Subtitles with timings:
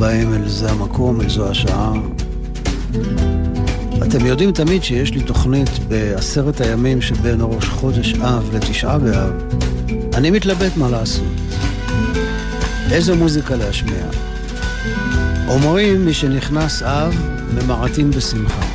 [0.00, 1.92] הבאים אל זה המקום, אל זו השעה.
[4.02, 9.32] אתם יודעים תמיד שיש לי תוכנית בעשרת הימים שבין ראש חודש אב לתשעה באב.
[10.14, 11.24] אני מתלבט מה לעשות.
[12.92, 14.04] איזו מוזיקה להשמיע.
[15.48, 17.14] אומרים, מי שנכנס אב,
[17.54, 18.66] ממעטים בשמחה.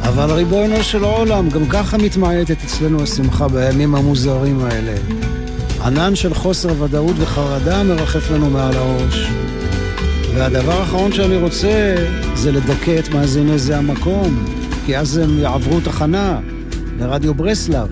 [0.00, 4.94] אבל ריבונו של עולם, גם ככה מתמעטת אצלנו השמחה בימים המוזרים האלה.
[5.84, 9.45] ענן של חוסר ודאות וחרדה מרחף לנו מעל הראש.
[10.36, 11.94] והדבר האחרון שאני רוצה
[12.34, 14.44] זה לדכא את מאזיני זה המקום,
[14.86, 16.40] כי אז הם יעברו תחנה
[16.98, 17.88] לרדיו ברסלב,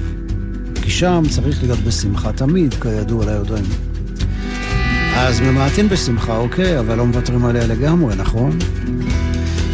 [0.82, 3.64] כי שם צריך להיות בשמחה תמיד, כידוע ליודעים.
[5.16, 8.58] אז ממעטים בשמחה, אוקיי, אבל לא מוותרים עליה לגמרי, נכון?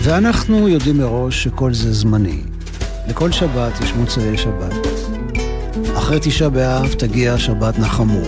[0.03, 2.41] ואנחנו יודעים מראש שכל זה זמני.
[3.09, 4.75] לכל שבת יש מוצאי שבת.
[5.97, 8.23] אחרי תשעה באב תגיע שבת נחמו.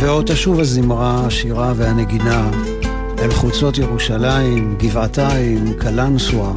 [0.00, 2.50] ועוד תשוב הזמרה, השירה והנגינה
[3.22, 6.52] אל חוצות ירושלים, גבעתיים, קלנסווה,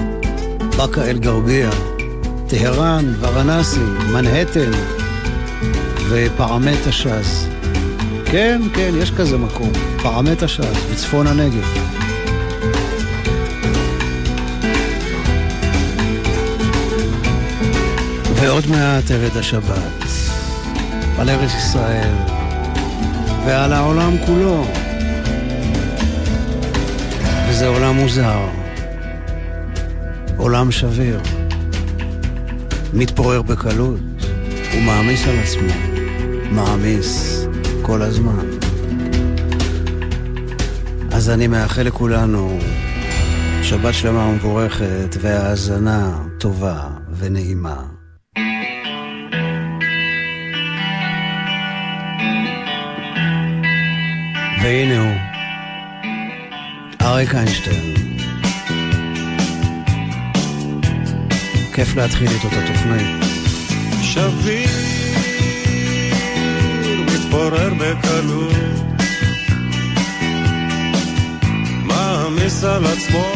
[0.77, 1.69] באקה אל-גרבייה,
[2.47, 3.79] טהרן, ורנסי,
[4.13, 4.71] מנהטן
[6.09, 7.47] ופרמט הש"ס.
[8.25, 9.71] כן, כן, יש כזה מקום,
[10.03, 11.91] פרמט הש"ס, בצפון הנגב.
[18.35, 20.03] ועוד מעט תרד השבת,
[21.19, 22.13] על ארץ ישראל
[23.45, 24.81] ועל העולם כולו.
[27.61, 28.49] וזה עולם מוזר,
[30.38, 31.22] עולם שביר,
[32.94, 33.99] מתפורר בקלות
[34.75, 35.73] ומעמיס על עצמו,
[36.51, 37.41] מעמיס
[37.81, 38.45] כל הזמן.
[41.11, 42.59] אז אני מאחל לכולנו
[43.63, 47.83] שבת שלמה ומבורכת והאזנה טובה ונעימה.
[54.63, 55.31] והנה הוא,
[57.11, 57.94] אריק איינשטיין.
[61.73, 63.07] כיף להתחיל איתו את התוכנית.
[64.01, 64.69] שביר
[67.05, 68.55] מתפורר בקלות,
[71.83, 73.31] מעמיס על עצמו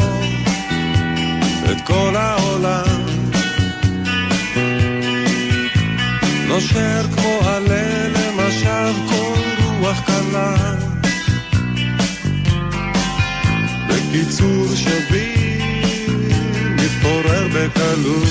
[1.70, 3.02] את כל העולם.
[6.48, 9.40] נושר כמו עלה למשב כל
[9.80, 10.85] רוח קלה.
[14.08, 16.14] בקיצור שביר
[16.74, 18.28] מתפורר בקלות.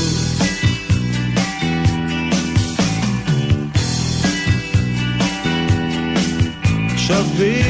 [6.97, 7.65] שביר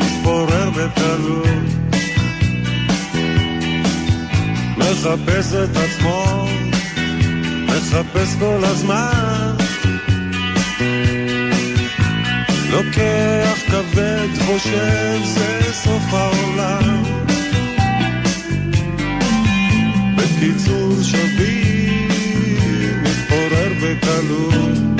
[0.00, 1.48] מתפורר בקלות.
[4.76, 6.48] מחפש את עצמו,
[7.66, 9.54] מחפש כל הזמן.
[12.70, 13.23] לוקח
[13.74, 17.02] כבד, חושב זה סוף העולם.
[20.16, 22.04] בקיצור שביר
[23.02, 23.72] מתפורר.
[23.82, 24.93] בקלות.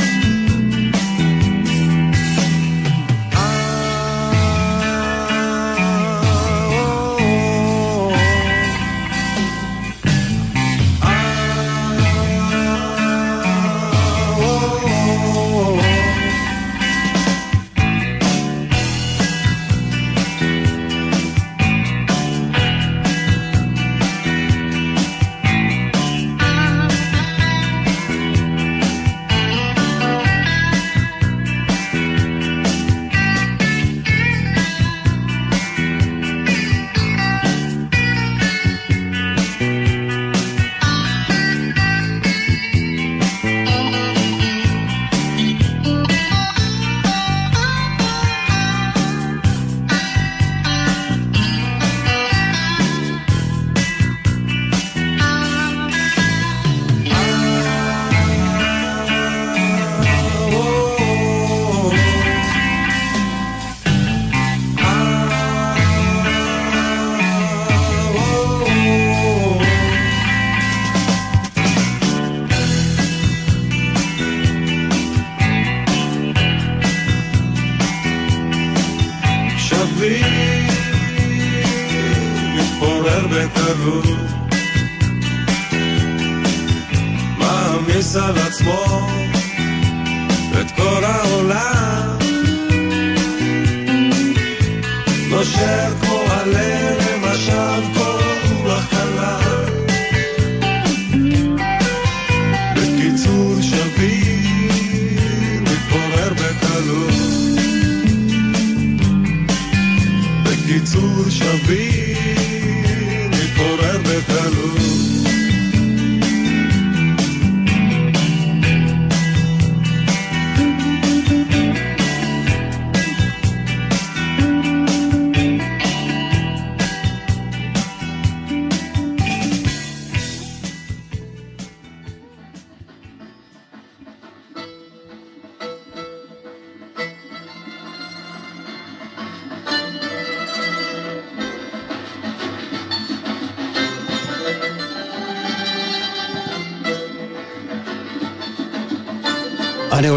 [95.44, 96.83] נושר כמו הלב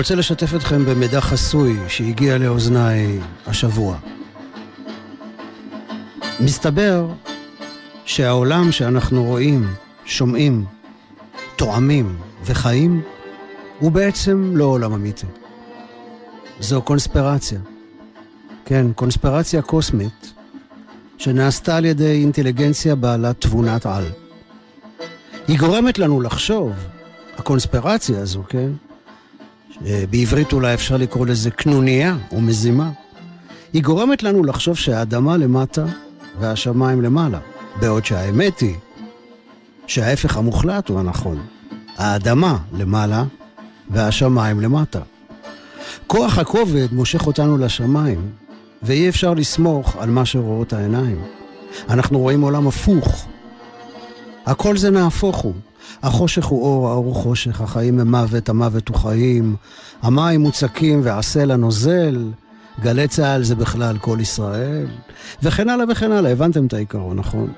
[0.08, 3.98] רוצה לשתף אתכם במידע חסוי שהגיע לאוזניי השבוע.
[6.40, 7.08] מסתבר
[8.06, 9.68] שהעולם שאנחנו רואים,
[10.06, 10.66] שומעים,
[11.56, 13.02] תואמים וחיים,
[13.80, 15.26] הוא בעצם לא עולם אמיתי.
[16.60, 17.60] זו קונספירציה.
[18.66, 20.34] כן, קונספירציה קוסמית
[21.18, 24.06] שנעשתה על ידי אינטליגנציה בעלת תבונת על.
[25.48, 26.72] היא גורמת לנו לחשוב,
[27.38, 28.70] הקונספירציה הזו, כן?
[29.82, 32.90] בעברית אולי אפשר לקרוא לזה קנוניה או מזימה.
[33.74, 35.86] היא גורמת לנו לחשוב שהאדמה למטה
[36.40, 37.40] והשמיים למעלה,
[37.80, 38.76] בעוד שהאמת היא
[39.88, 41.46] שההפך המוחלט הוא הנכון.
[41.98, 43.24] האדמה למעלה
[43.90, 45.00] והשמיים למטה.
[46.08, 48.32] כוח הכובד מושך אותנו לשמיים,
[48.84, 51.22] ואי אפשר לסמוך על מה שרואות העיניים.
[51.90, 53.28] אנחנו רואים עולם הפוך.
[54.46, 55.54] הכל זה נהפוך הוא.
[56.04, 59.56] החושך הוא אור, האור הוא חושך, החיים הם מוות, המוות הוא חיים,
[60.02, 62.32] המים מוצקים והסלע נוזל,
[62.80, 64.88] גלי צה"ל זה בכלל כל ישראל,
[65.44, 67.54] וכן הלאה וכן הלאה, הבנתם את העיקרון, נכון?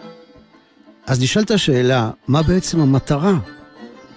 [1.08, 3.34] אז נשאלת השאלה, מה בעצם המטרה?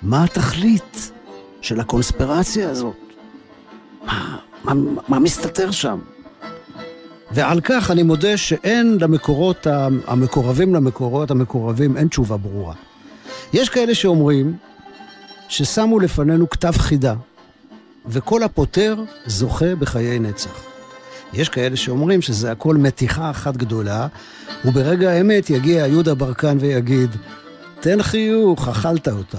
[0.02, 1.12] מה התכלית
[1.60, 2.96] של הקונספירציה הזאת?
[4.04, 4.72] מה, מה,
[5.08, 5.98] מה מסתתר שם?
[7.30, 9.66] ועל כך אני מודה שאין למקורות,
[10.06, 12.74] המקורבים למקורות המקורבים, אין תשובה ברורה.
[13.52, 14.56] יש כאלה שאומרים
[15.48, 17.14] ששמו לפנינו כתב חידה,
[18.06, 18.96] וכל הפותר
[19.26, 20.64] זוכה בחיי נצח.
[21.32, 24.06] יש כאלה שאומרים שזה הכל מתיחה אחת גדולה,
[24.64, 27.16] וברגע האמת יגיע יהודה ברקן ויגיד,
[27.80, 29.38] תן חיוך, אכלת אותה.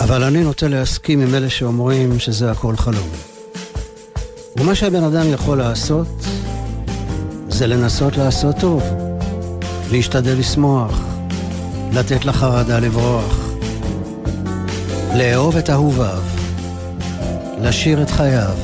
[0.00, 3.08] אבל אני נוטה להסכים עם אלה שאומרים שזה הכל חלום.
[4.56, 6.08] ומה שהבן אדם יכול לעשות,
[7.54, 8.82] זה לנסות לעשות טוב,
[9.90, 11.00] להשתדל לשמוח,
[11.92, 13.50] לתת לחרדה לברוח,
[15.14, 16.22] לאהוב את אהוביו,
[17.60, 18.54] לשיר את חייו,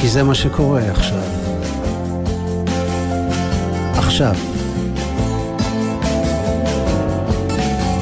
[0.00, 1.22] כי זה מה שקורה עכשיו.
[3.94, 4.34] עכשיו.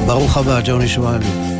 [0.06, 1.55] ברוך הבא, ג'וני שואלי.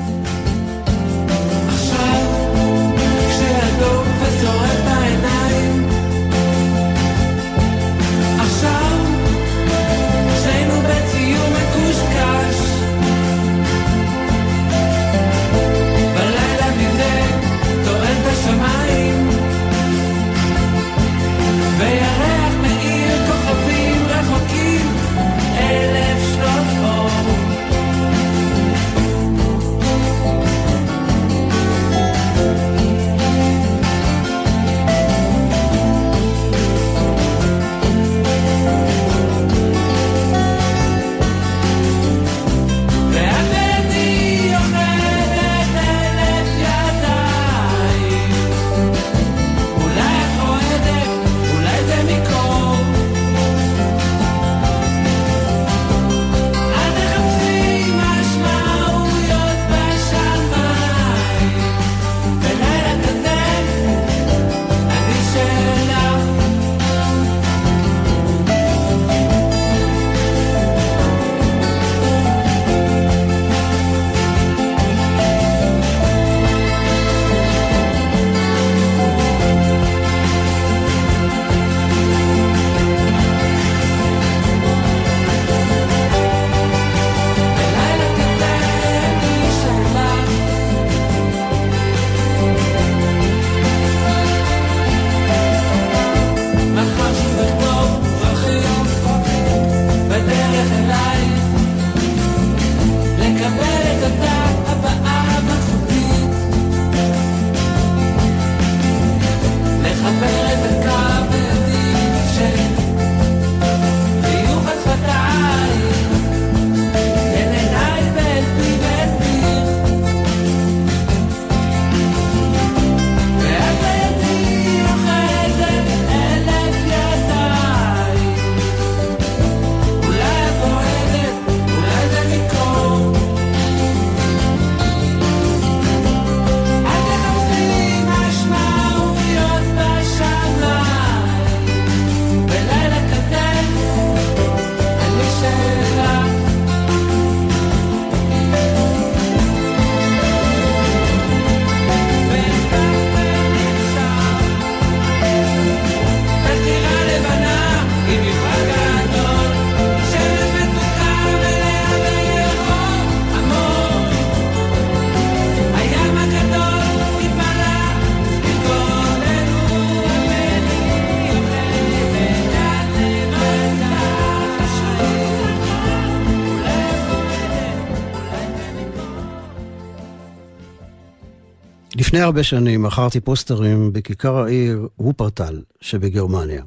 [182.27, 186.63] הרבה שנים מכרתי פוסטרים בכיכר העיר וופרטל שבגרמניה.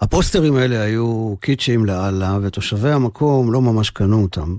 [0.00, 4.56] הפוסטרים האלה היו קיצ'ים לאללה, ותושבי המקום לא ממש קנו אותם.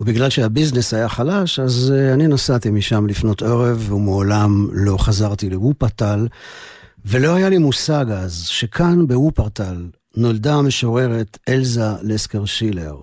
[0.00, 6.28] ובגלל שהביזנס היה חלש, אז uh, אני נסעתי משם לפנות ערב, ומעולם לא חזרתי לוופרטל,
[7.04, 12.96] ולא היה לי מושג אז שכאן בוופרטל נולדה המשוררת אלזה לסקר שילר,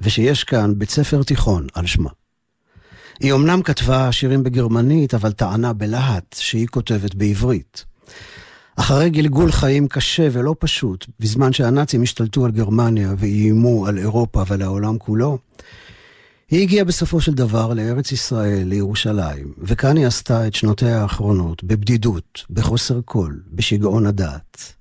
[0.00, 2.10] ושיש כאן בית ספר תיכון על שמה.
[3.20, 7.84] היא אמנם כתבה שירים בגרמנית, אבל טענה בלהט שהיא כותבת בעברית.
[8.76, 14.62] אחרי גלגול חיים קשה ולא פשוט, בזמן שהנאצים השתלטו על גרמניה ואיימו על אירופה ועל
[14.62, 15.38] העולם כולו,
[16.50, 22.44] היא הגיעה בסופו של דבר לארץ ישראל, לירושלים, וכאן היא עשתה את שנותיה האחרונות, בבדידות,
[22.50, 24.72] בחוסר קול, בשיגעון הדעת.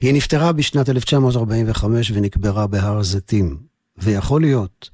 [0.00, 3.56] היא נפטרה בשנת 1945 ונקברה בהר הזיתים,
[3.98, 4.90] ויכול להיות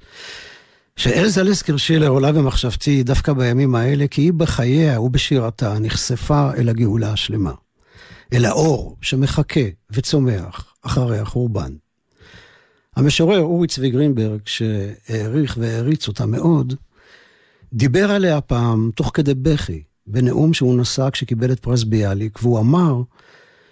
[0.95, 7.11] שאלזה לסקר שילר עולה במחשבתי דווקא בימים האלה, כי היא בחייה ובשירתה נחשפה אל הגאולה
[7.11, 7.51] השלמה.
[8.33, 11.73] אל האור שמחכה וצומח אחרי החורבן.
[12.95, 16.73] המשורר אורי צבי גרינברג, שהעריך והעריץ אותה מאוד,
[17.73, 23.01] דיבר עליה פעם, תוך כדי בכי, בנאום שהוא נשא כשקיבל את פרס ביאליק, והוא אמר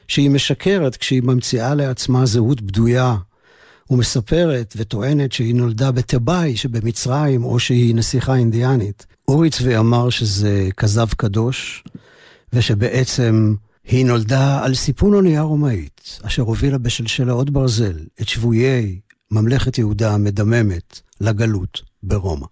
[0.08, 3.16] שהיא משקרת כשהיא ממציאה לעצמה זהות בדויה,
[3.92, 9.06] ומספרת וטוענת שהיא נולדה בתיבאי שבמצרים, או שהיא נסיכה אינדיאנית.
[9.28, 11.84] אורי צבי אמר שזה כזב קדוש,
[12.54, 19.00] ושבעצם היא נולדה על סיפון אונייה רומאית, אשר הובילה בשלשלאות ברזל את שבויי
[19.32, 22.48] ממלכת יהודה המדממת לגלות ברומא.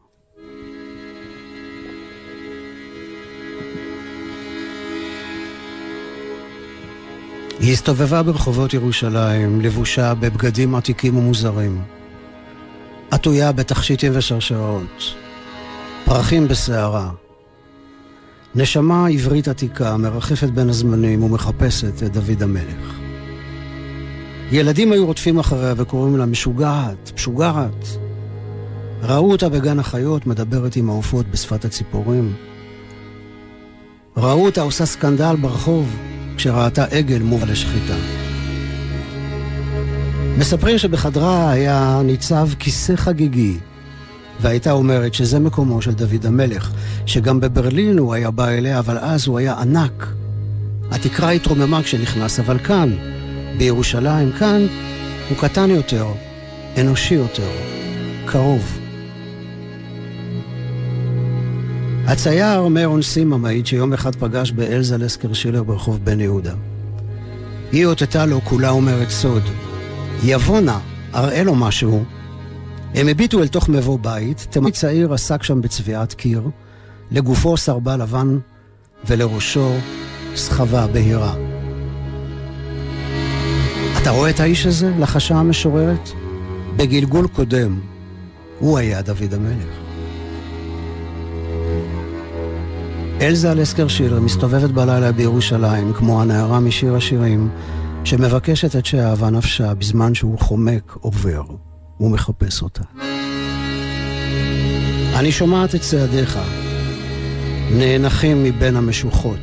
[7.59, 11.81] היא הסתובבה ברחובות ירושלים, לבושה בבגדים עתיקים ומוזרים.
[13.11, 15.03] עטויה בתכשיטים ושרשראות,
[16.05, 17.09] פרחים בסערה.
[18.55, 22.99] נשמה עברית עתיקה מרחפת בין הזמנים ומחפשת את דוד המלך.
[24.51, 27.85] ילדים היו רודפים אחריה וקוראים לה משוגעת, משוגעת.
[29.01, 32.33] ראו אותה בגן החיות מדברת עם העופות בשפת הציפורים.
[34.17, 35.95] ראו אותה עושה סקנדל ברחוב
[36.39, 37.95] כשראתה עגל מובא לשחיטה.
[40.37, 43.57] מספרים שבחדרה היה ניצב כיסא חגיגי,
[44.41, 46.71] והייתה אומרת שזה מקומו של דוד המלך,
[47.05, 50.07] שגם בברלין הוא היה בא אליה, אבל אז הוא היה ענק.
[50.91, 52.89] התקרה התרוממה כשנכנס, אבל כאן,
[53.57, 54.67] בירושלים, כאן,
[55.29, 56.05] הוא קטן יותר,
[56.77, 57.49] אנושי יותר,
[58.25, 58.79] קרוב.
[62.11, 66.53] הצייר מרון סימה מעיד שיום אחד פגש באלזה לסקר שילר ברחוב בן יהודה.
[67.71, 69.43] היא אותתה לו כולה אומרת סוד.
[70.23, 70.77] יבוא נא,
[71.15, 72.03] אראה לו משהו.
[72.95, 76.41] הם הביטו אל תוך מבוא בית, תמיד צעיר עסק שם בצביעת קיר,
[77.11, 78.37] לגופו סרבה לבן
[79.05, 79.73] ולראשו
[80.35, 81.35] סחבה בהירה.
[84.01, 84.91] אתה רואה את האיש הזה?
[84.99, 86.09] לחשה המשוררת.
[86.75, 87.79] בגלגול קודם,
[88.59, 89.88] הוא היה דוד המלך.
[93.21, 97.49] אלזה לסקר שיר מסתובבת בלילה בירושלים, כמו הנערה משיר השירים,
[98.03, 101.41] שמבקשת את שאהבה נפשה בזמן שהוא חומק עובר
[101.99, 102.83] ומחפש אותה.
[105.15, 106.39] אני שומעת את צעדיך,
[107.71, 109.39] נאנחים מבין המשוחות.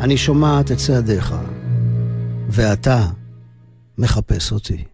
[0.00, 1.34] אני שומעת את צעדיך,
[2.48, 3.06] ואתה
[3.98, 4.84] מחפש אותי.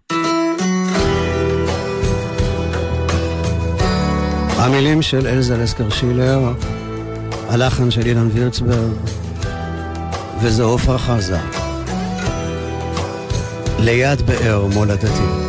[4.58, 6.52] המילים של אלזה לסקר שילר,
[7.48, 8.92] הלחן של אילן וירצברג,
[10.42, 11.38] וזה עופרה חזה.
[13.78, 15.45] ליד באר מולדתי.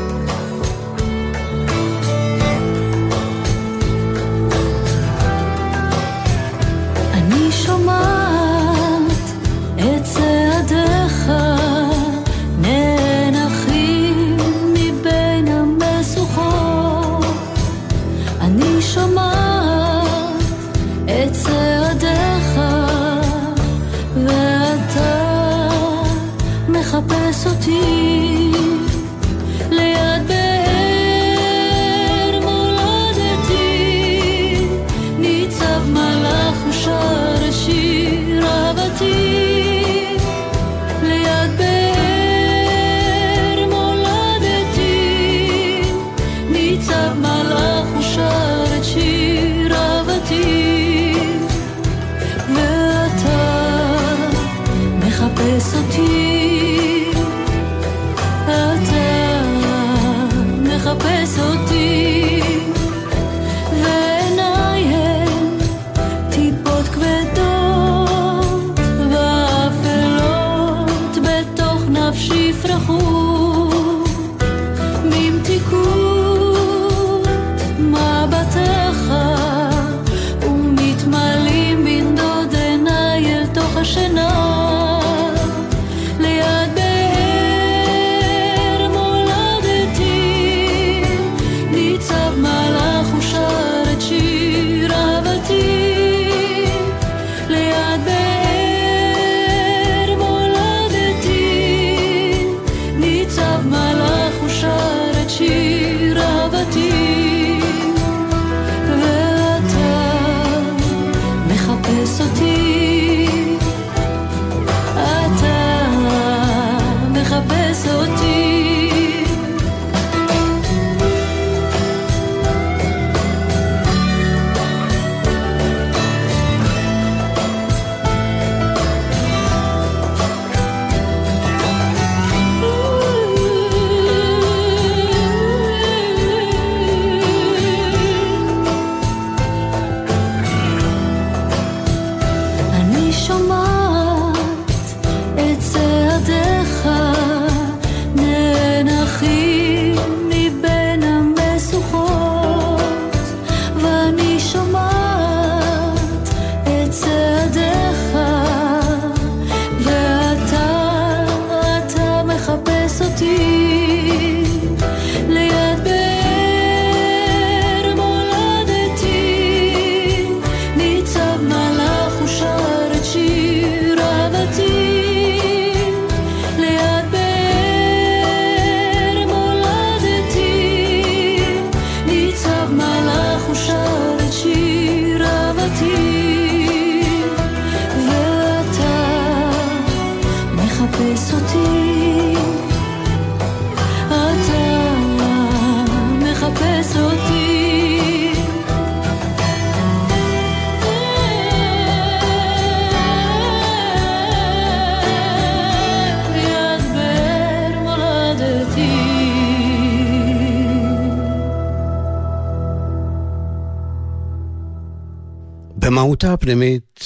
[216.17, 217.03] במהותה הפנימית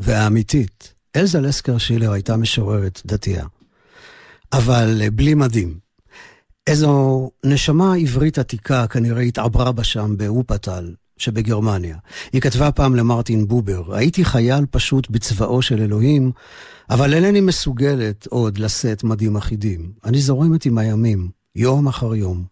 [0.00, 3.46] והאמיתית, אלזה לסקר שילר הייתה משוררת דתייה,
[4.52, 5.78] אבל בלי מדים.
[6.66, 11.96] איזו נשמה עברית עתיקה כנראה התעברה בה שם באופטל שבגרמניה.
[12.32, 16.32] היא כתבה פעם למרטין בובר, הייתי חייל פשוט בצבאו של אלוהים,
[16.90, 19.92] אבל אינני מסוגלת עוד לשאת מדים אחידים.
[20.04, 22.44] אני זורמת עם הימים, יום אחר יום.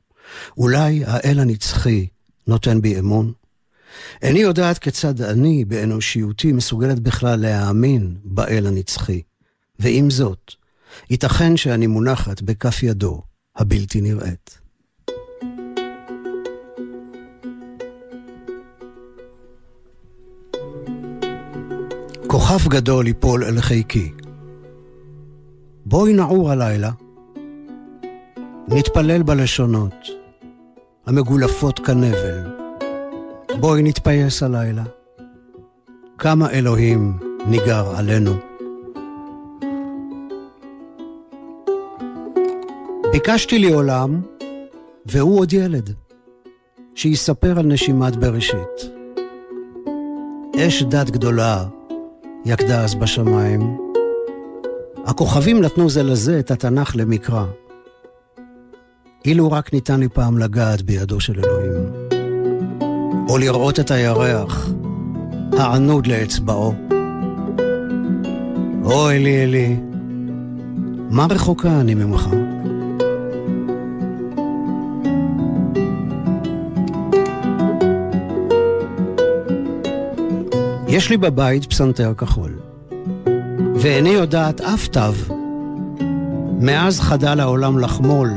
[0.57, 2.07] אולי האל הנצחי
[2.47, 3.33] נותן בי אמון?
[4.23, 9.23] איני יודעת כיצד אני, באנושיותי, מסוגלת בכלל להאמין באל הנצחי.
[9.79, 10.55] ועם זאת,
[11.11, 13.23] ייתכן שאני מונחת בכף ידו
[13.57, 14.59] הבלתי נראית.
[22.27, 24.13] כוכב גדול ייפול אל חיקי.
[25.87, 26.91] בואי נעור הלילה,
[28.69, 29.95] נתפלל בלשונות,
[31.07, 32.58] המגולפות כנבל.
[33.61, 34.83] בואי נתפייס הלילה.
[36.19, 38.33] כמה אלוהים ניגר עלינו.
[43.13, 44.23] ביקשתי לי עולם,
[45.07, 45.91] והוא עוד ילד,
[46.95, 48.91] שיספר על נשימת בראשית.
[50.57, 51.65] אש דת גדולה
[52.45, 53.79] יקדה אז בשמיים.
[55.07, 57.45] הכוכבים נתנו זה לזה את התנ"ך למקרא.
[59.25, 62.08] אילו רק ניתן לי פעם לגעת בידו של אלוהים.
[63.29, 64.71] או לראות את הירח,
[65.59, 66.75] הענוד לאצבעו.
[68.85, 69.77] או אלי אלי,
[71.11, 72.29] מה רחוקה אני ממך?
[80.89, 82.59] יש לי בבית פסנתר כחול,
[83.75, 85.01] ואיני יודעת אף תו.
[86.61, 88.31] מאז חדל העולם לחמול,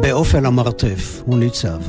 [0.00, 1.80] באופן המרתף הוא ניצב.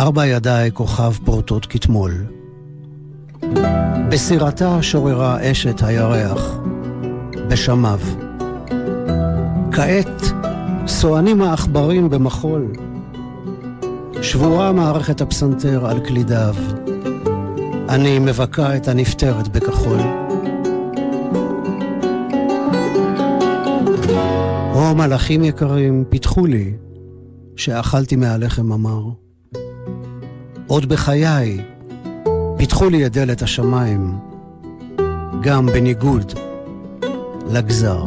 [0.00, 2.24] ארבע ידיי כוכב פורטות כתמול.
[4.08, 6.58] בסירתה שוררה אשת הירח,
[7.48, 8.00] בשמיו.
[9.72, 10.22] כעת
[10.86, 12.72] סוענים העכברים במחול.
[14.22, 16.54] שבורה מערכת הפסנתר על קלידיו.
[17.88, 20.00] אני מבכה את הנפטרת בכחול.
[24.74, 26.72] או מלאכים יקרים, פיתחו לי
[27.56, 29.29] שאכלתי מהלחם המר.
[30.70, 31.60] עוד בחיי
[32.56, 34.18] פיתחו לי את דלת השמיים,
[35.42, 36.32] גם בניגוד
[37.52, 38.04] לגזר.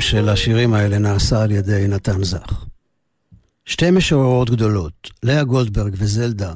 [0.00, 2.67] של השירים האלה נעשה על ידי נתן זך.
[3.68, 6.54] שתי משוררות גדולות, לאה גולדברג וזלדה,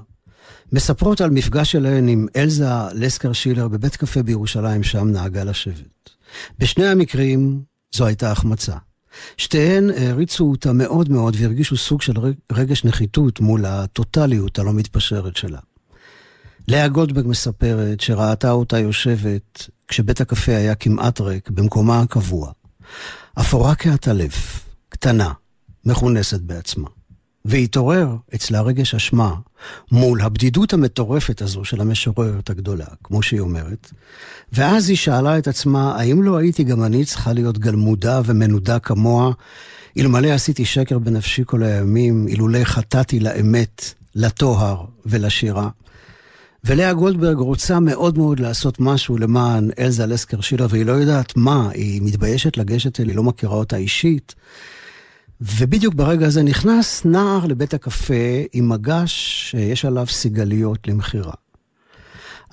[0.72, 6.11] מספרות על מפגש שלהן עם אלזה לסקר שילר בבית קפה בירושלים, שם נהגה לשבת.
[6.59, 7.62] בשני המקרים
[7.94, 8.77] זו הייתה החמצה.
[9.37, 12.12] שתיהן העריצו אותה מאוד מאוד והרגישו סוג של
[12.53, 15.61] רגש נחיתות מול הטוטליות הלא מתפשרת שלה.
[16.68, 22.53] לאה גולדברג מספרת שראתה אותה יושבת כשבית הקפה היה כמעט ריק במקומה הקבוע.
[23.40, 25.33] אפורה כעטלף, קטנה,
[25.85, 26.88] מכונסת בעצמה.
[27.44, 29.35] והתעורר אצלה רגש אשמה
[29.92, 33.90] מול הבדידות המטורפת הזו של המשוררת הגדולה, כמו שהיא אומרת.
[34.52, 39.33] ואז היא שאלה את עצמה, האם לא הייתי גם אני צריכה להיות גלמודה ומנודה כמוה,
[39.98, 45.68] אלמלא עשיתי שקר בנפשי כל הימים, אילולא חטאתי לאמת, לטוהר ולשירה.
[46.64, 51.70] ולאה גולדברג רוצה מאוד מאוד לעשות משהו למען אלזה לסקר שילר, והיא לא יודעת מה,
[51.70, 54.35] היא מתביישת לגשת אל, היא לא מכירה אותה אישית.
[55.42, 58.14] ובדיוק ברגע הזה נכנס נער לבית הקפה
[58.52, 59.12] עם מגש
[59.50, 61.33] שיש עליו סיגליות למכירה.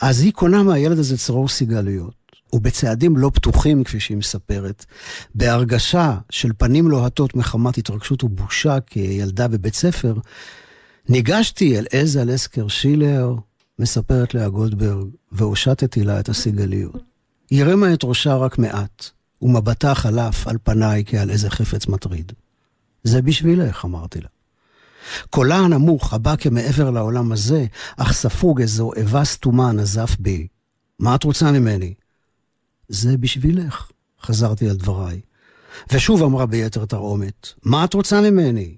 [0.01, 2.13] אז היא קונה מהילד הזה צרור סיגליות,
[2.53, 4.85] ובצעדים לא פתוחים, כפי שהיא מספרת,
[5.35, 10.15] בהרגשה של פנים לוהטות מחמת התרגשות ובושה כילדה בבית ספר,
[11.09, 13.35] ניגשתי אל עזה לסקר שילר,
[13.79, 17.03] מספרת לאה גולדברג, והושטתי לה את הסיגליות.
[17.49, 19.09] היא הרימה את ראשה רק מעט,
[19.41, 22.31] ומבטה חלף על פניי כעל איזה חפץ מטריד.
[23.03, 24.27] זה בשבילך, אמרתי לה.
[25.29, 27.65] קולה הנמוך, הבא כמעבר לעולם הזה,
[27.97, 30.47] אך ספוג איזו איבה סתומה נזף בי.
[30.99, 31.93] מה את רוצה ממני?
[32.89, 35.21] זה בשבילך, חזרתי על דבריי.
[35.91, 38.77] ושוב אמרה ביתר תרעומת, מה את רוצה ממני?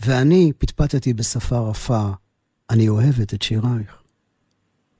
[0.00, 2.08] ואני פטפטתי בשפה רפה,
[2.70, 4.02] אני אוהבת את שירייך.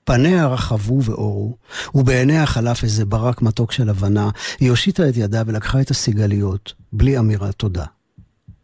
[0.04, 1.56] פניה רחבו ואורו,
[1.94, 7.18] ובעיניה חלף איזה ברק מתוק של הבנה, היא הושיטה את ידה ולקחה את הסיגליות, בלי
[7.18, 7.84] אמירת תודה.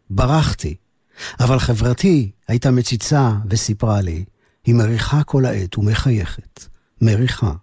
[0.09, 0.75] ברחתי,
[1.39, 4.23] אבל חברתי הייתה מציצה וסיפרה לי,
[4.65, 6.65] היא מריחה כל העת ומחייכת,
[7.01, 7.53] מריחה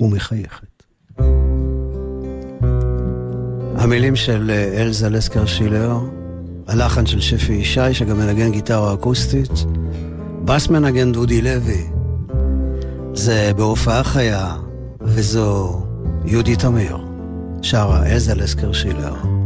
[0.00, 0.82] ומחייכת.
[3.76, 5.98] המילים של אה, אלזה לסקר שילר,
[6.66, 9.50] הלחן של שפי ישי, שגם מנגן גיטרה אקוסטית,
[10.44, 11.86] בס מנגן דודי לוי,
[13.14, 14.56] זה בהופעה חיה,
[15.00, 15.82] וזו
[16.24, 16.98] יהודי תמיר,
[17.62, 19.37] שרה אלזה לסקר שילר.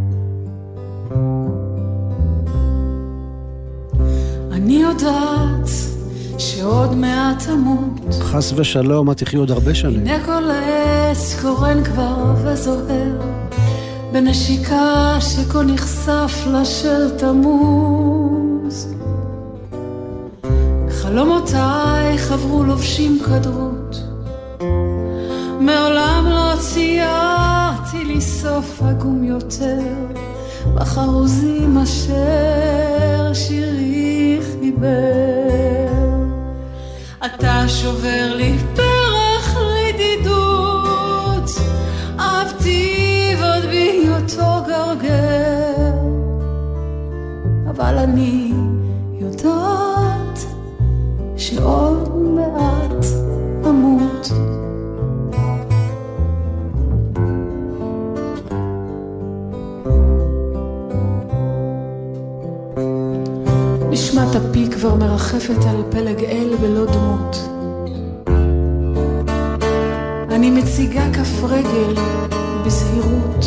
[4.62, 5.70] אני יודעת
[6.38, 8.14] שעוד מעט אמות.
[8.20, 10.00] חס ושלום, את תחי עוד הרבה שנים.
[10.00, 13.20] הנה כל עץ קורן כבר וזוהר,
[14.12, 18.94] בנשיקה שכה נחשף לה של תמוז.
[20.90, 24.02] חלומותיי חברו לובשים כדרות,
[25.60, 29.82] מעולם לא ציירתי לי סוף עגום יותר,
[30.74, 35.92] בחרוזים אשר שירי חיבר.
[37.26, 41.50] אתה שובר לי פרח רדידות,
[42.18, 45.92] אהבתי ועוד בהיותו גרגר,
[47.70, 48.52] אבל אני
[49.20, 49.81] יודעת
[64.82, 67.36] כבר מרחפת על פלג אל בלא דמות.
[70.30, 71.94] אני מציגה כף רגל
[72.66, 73.44] בזהירות.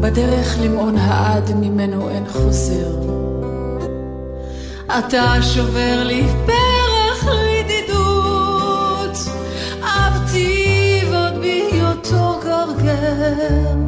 [0.00, 2.96] בדרך למעון העד ממנו אין חוזר.
[4.98, 9.16] אתה שובר לי פרח רדידות,
[9.82, 13.81] אהבתי ועוד בהיותו גרגר.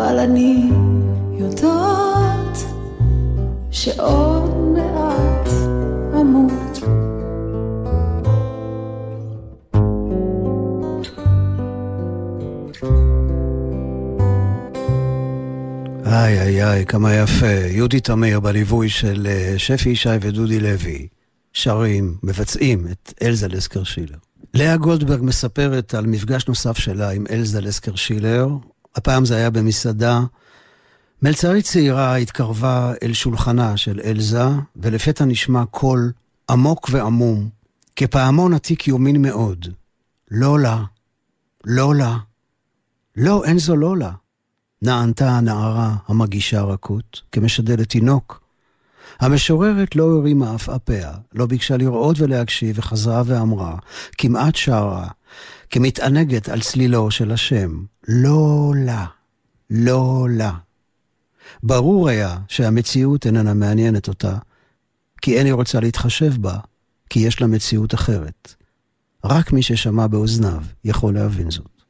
[0.00, 0.70] אבל אני
[1.38, 2.58] יודעת
[3.70, 5.48] שעוד מעט
[6.20, 6.52] אמות.
[16.06, 17.46] איי איי איי, כמה יפה.
[17.46, 21.08] יהודי תמיר בליווי של אה, שפי ישי ודודי לוי,
[21.52, 24.18] שרים, מבצעים את אלזה לסקר שילר.
[24.54, 28.48] לאה גולדברג מספרת על מפגש נוסף שלה עם אלזה לסקר שילר.
[28.96, 30.20] הפעם זה היה במסעדה.
[31.22, 34.44] מלצרית צעירה התקרבה אל שולחנה של אלזה,
[34.76, 36.12] ולפתע נשמע קול
[36.50, 37.48] עמוק ועמום,
[37.96, 39.68] כפעמון עתיק יומין מאוד.
[40.30, 40.82] לולה,
[41.64, 42.16] לולה.
[43.16, 44.12] לא, אין זו לולה.
[44.82, 48.39] נענתה הנערה המגישה רכות, כמשדלת תינוק.
[49.20, 53.76] המשוררת לא הרימה אף אפיה, לא ביקשה לראות ולהקשיב, וחזרה ואמרה,
[54.18, 55.08] כמעט שרה,
[55.70, 59.06] כמתענגת על צלילו של השם, לא לה,
[59.70, 60.52] לא לה.
[61.62, 64.36] ברור היה שהמציאות איננה מעניינת אותה,
[65.22, 66.58] כי אין היא רוצה להתחשב בה,
[67.10, 68.54] כי יש לה מציאות אחרת.
[69.24, 71.82] רק מי ששמע באוזניו יכול להבין זאת.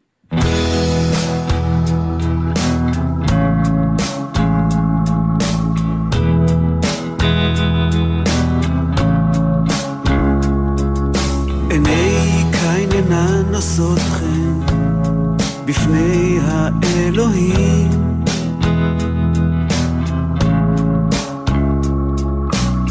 [15.70, 17.90] בפני האלוהים.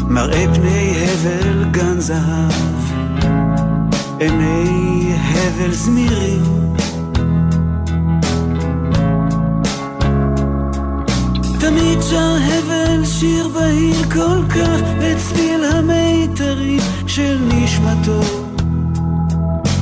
[0.08, 2.52] מראה פני הבל גן זהב,
[4.18, 6.42] עיני הבל זמירים.
[11.60, 18.39] תמיד שר הבל שיר בהיר כל כך את צליל המיתרים של נשמתו.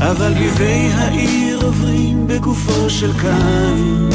[0.00, 4.10] אבל ביבי העיר עוברים בגופו של קין.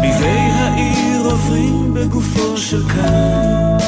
[0.00, 3.83] ביבי העיר עוברים בגופו של קין.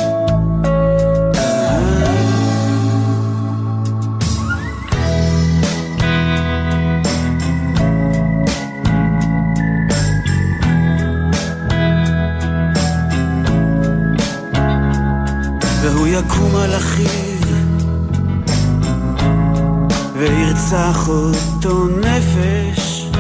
[20.71, 23.11] תרצח אותו נפש.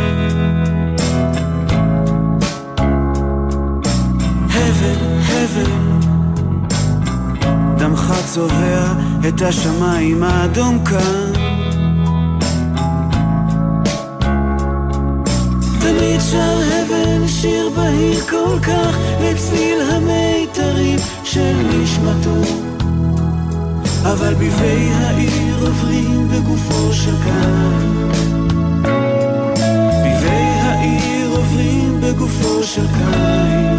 [4.51, 5.71] הבל, הבל,
[7.79, 8.93] דמך צובע
[9.29, 11.33] את השמיים האדום כאן.
[15.81, 22.65] תמיד שר הבל שיר בהיר כל כך לצליל המיתרים של נשמתו
[24.12, 28.09] אבל ביבי העיר עוברים בגופו של קן
[30.03, 33.77] ביבי העיר עוברים בגופו של קין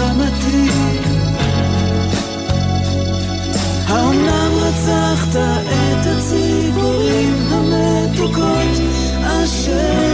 [0.00, 0.89] האומנם
[4.80, 8.80] רצחת את הציפורים המתוקות
[9.22, 10.09] אשר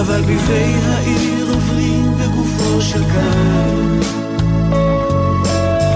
[0.00, 4.00] אבל ביבי העיר עוברים בגופו של קין.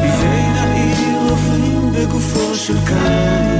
[0.03, 3.56] ביבי העיר עוברים בגופו של קין.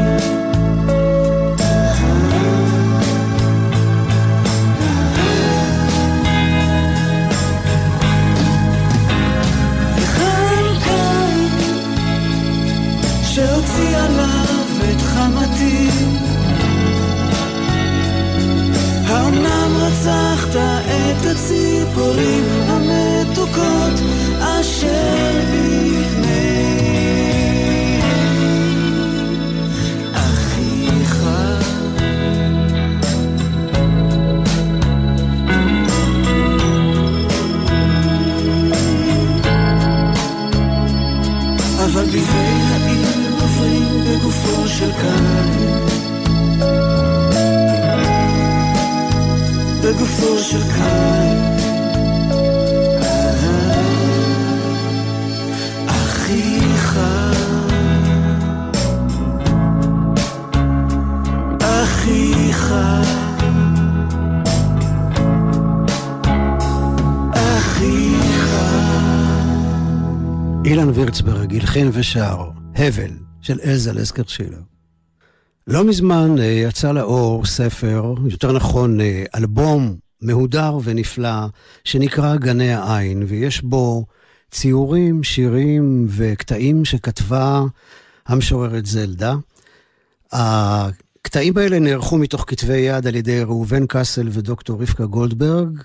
[70.77, 73.11] אילן וירצברג הלחין ושר, הבל,
[73.41, 74.61] של אלזה לסקר שילר.
[75.67, 81.47] לא מזמן אה, יצא לאור ספר, יותר נכון אה, אלבום מהודר ונפלא,
[81.85, 84.07] שנקרא גני העין, ויש בו
[84.51, 87.63] ציורים, שירים וקטעים שכתבה
[88.27, 89.35] המשוררת זלדה.
[90.33, 95.83] הקטעים האלה נערכו מתוך כתבי יד על ידי ראובן קאסל ודוקטור רבקה גולדברג.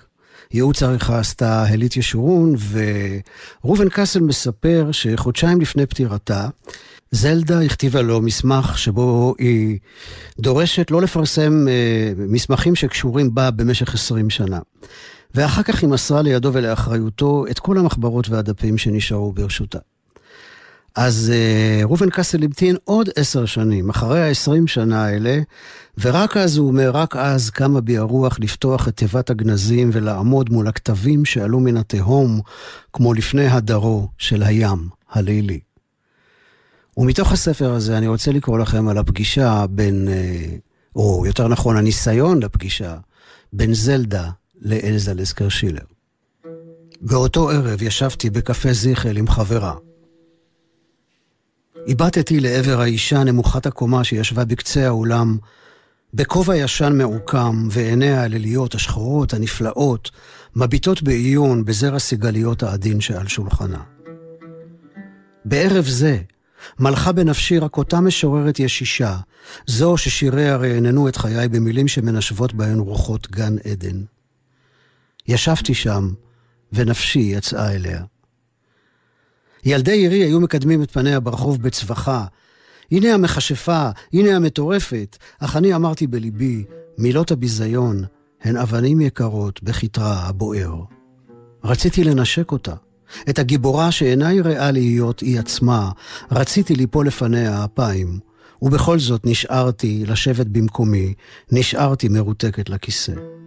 [0.52, 2.54] ייעוץ עריכה עשתה הלית ישורון,
[3.62, 6.48] וראובן קאסל מספר שחודשיים לפני פטירתה,
[7.10, 9.78] זלדה הכתיבה לו מסמך שבו היא
[10.38, 14.58] דורשת לא לפרסם אה, מסמכים שקשורים בה במשך 20 שנה.
[15.34, 19.78] ואחר כך היא מסרה לידו ולאחריותו את כל המחברות והדפים שנשארו ברשותה.
[20.94, 25.40] אז אה, ראובן קאסל המתין עוד עשר שנים, אחרי ה-20 שנה האלה,
[25.98, 30.68] ורק אז, הוא אומר, רק אז קמה בי הרוח לפתוח את תיבת הגנזים ולעמוד מול
[30.68, 32.40] הכתבים שעלו מן התהום,
[32.92, 35.60] כמו לפני הדרו של הים הלילי.
[36.96, 40.56] ומתוך הספר הזה אני רוצה לקרוא לכם על הפגישה בין, אה,
[40.96, 42.96] או יותר נכון, הניסיון לפגישה
[43.52, 45.84] בין זלדה לאלזה לסקר שילר.
[47.00, 49.74] באותו ערב ישבתי בקפה זיכל עם חברה.
[51.88, 55.36] הבטתי לעבר האישה נמוכת הקומה שישבה בקצה האולם,
[56.14, 60.10] בכובע ישן מעוקם, ועיניה הליליות השחורות, הנפלאות,
[60.56, 63.82] מביטות בעיון בזר הסיגליות העדין שעל שולחנה.
[65.44, 66.18] בערב זה,
[66.78, 69.16] מלכה בנפשי רק אותה משוררת ישישה,
[69.66, 74.02] זו ששיריה רעננו את חיי במילים שמנשבות בהן רוחות גן עדן.
[75.28, 76.12] ישבתי שם,
[76.72, 78.02] ונפשי יצאה אליה.
[79.64, 82.24] ילדי עירי היו מקדמים את פניה ברחוב בצווחה,
[82.90, 86.64] הנה המכשפה, הנה המטורפת, אך אני אמרתי בליבי,
[86.98, 88.04] מילות הביזיון
[88.42, 90.82] הן אבנים יקרות בכתרה הבוער.
[91.64, 92.74] רציתי לנשק אותה.
[93.30, 95.90] את הגיבורה שאינה יראה להיות היא עצמה,
[96.32, 98.18] רציתי ליפול לפניה אפיים,
[98.62, 101.14] ובכל זאת נשארתי לשבת במקומי,
[101.52, 103.41] נשארתי מרותקת לכיסא.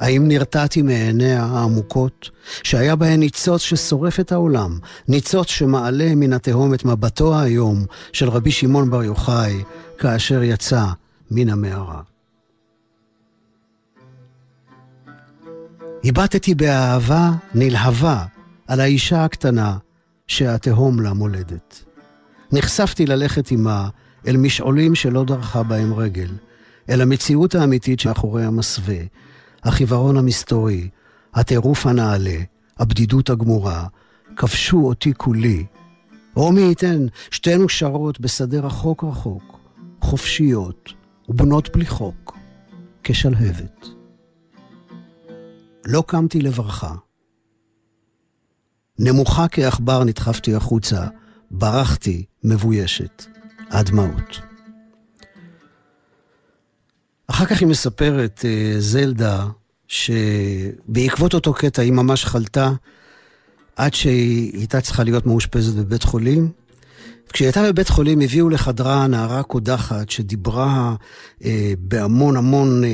[0.00, 2.30] האם נרתעתי מעיניה העמוקות,
[2.62, 8.50] שהיה בהן ניצוץ ששורף את העולם, ניצוץ שמעלה מן התהום את מבטו היום של רבי
[8.50, 9.64] שמעון בר יוחאי,
[9.98, 10.84] כאשר יצא
[11.30, 12.00] מן המערה.
[16.04, 18.24] הבטתי באהבה נלהבה
[18.66, 19.76] על האישה הקטנה
[20.26, 21.84] שהתהום לה מולדת.
[22.52, 23.88] נחשפתי ללכת עמה
[24.26, 26.30] אל משעולים שלא דרכה בהם רגל,
[26.90, 28.96] אל המציאות האמיתית שמאחורי המסווה,
[29.64, 30.88] החיוורון המסתורי,
[31.34, 32.38] הטירוף הנעלה,
[32.78, 33.86] הבדידות הגמורה,
[34.36, 35.66] כבשו אותי כולי.
[36.36, 39.58] או מי ייתן, שתינו שרות בשדה רחוק רחוק,
[40.00, 40.92] חופשיות
[41.28, 42.38] ובנות בלי חוק,
[43.02, 43.86] כשלהבת.
[45.86, 46.94] לא קמתי לברכה.
[48.98, 51.06] נמוכה כעכבר נדחפתי החוצה,
[51.50, 53.24] ברחתי מבוישת,
[53.70, 54.49] עד דמעות.
[57.30, 59.46] אחר כך היא מספרת, אה, זלדה,
[59.88, 62.72] שבעקבות אותו קטע היא ממש חלתה
[63.76, 66.48] עד שהיא הייתה צריכה להיות מאושפזת בבית חולים.
[67.32, 70.94] כשהיא הייתה בבית חולים הביאו לחדרה נערה קודחת שדיברה
[71.44, 72.90] אה, בהמון המון, אה,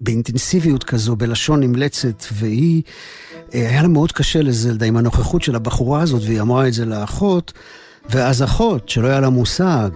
[0.00, 2.82] באינטנסיביות כזו, בלשון נמלצת, והיא,
[3.54, 6.84] אה, היה לה מאוד קשה לזלדה עם הנוכחות של הבחורה הזאת, והיא אמרה את זה
[6.84, 7.52] לאחות,
[8.10, 9.90] ואז אחות, שלא היה לה מושג,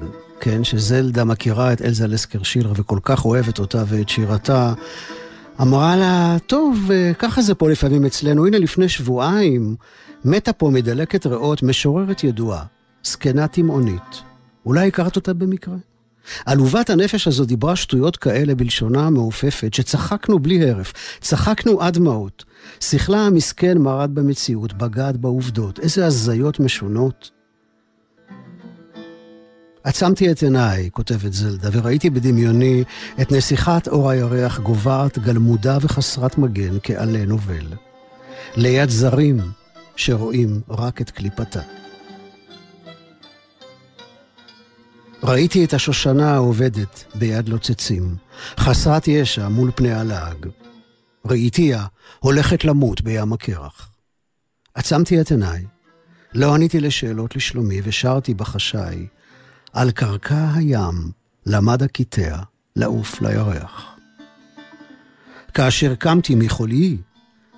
[0.44, 4.72] כן, שזלדה מכירה את אלזה לסקר שילר וכל כך אוהבת אותה ואת שירתה,
[5.60, 8.46] אמרה לה, טוב, אה, ככה זה פה לפעמים אצלנו.
[8.46, 9.76] הנה, לפני שבועיים
[10.24, 12.64] מתה פה מדלקת ריאות משוררת ידועה,
[13.04, 14.22] זקנה תימהונית.
[14.66, 15.76] אולי הכרת אותה במקרה?
[16.46, 22.44] עלובת הנפש הזו דיברה שטויות כאלה בלשונה המעופפת, שצחקנו בלי הרף, צחקנו עד דמעות.
[22.80, 25.78] שכלה המסכן מרד במציאות, בגד בעובדות.
[25.78, 27.41] איזה הזיות משונות.
[29.84, 32.84] עצמתי את עיניי, כותבת זלדה, וראיתי בדמיוני
[33.22, 37.66] את נסיכת אור הירח גוועת, גלמודה וחסרת מגן כעלה נובל.
[38.56, 39.40] ליד זרים
[39.96, 41.60] שרואים רק את קליפתה.
[45.22, 48.16] ראיתי את השושנה העובדת ביד לוצצים,
[48.58, 50.46] חסרת ישע מול פני הלעג.
[51.26, 51.86] ראיתיה
[52.18, 53.90] הולכת למות בים הקרח.
[54.74, 55.64] עצמתי את עיניי,
[56.34, 59.06] לא עניתי לשאלות לשלומי ושרתי בחשאי,
[59.72, 61.10] על קרקע הים
[61.46, 62.38] למד הקיטע
[62.76, 63.98] לעוף לירח.
[65.54, 66.96] כאשר קמתי מחולי,